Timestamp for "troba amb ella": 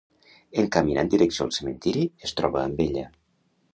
2.41-3.05